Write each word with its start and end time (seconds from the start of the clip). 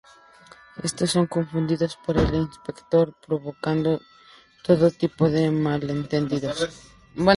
Estos 0.87 1.11
son 1.15 1.25
confundidos 1.35 1.91
por 2.03 2.15
el 2.23 2.33
inspector, 2.45 3.05
provocando 3.27 3.89
todo 4.65 4.89
tipo 5.01 5.29
de 5.29 5.43
malentendidos. 5.51 6.57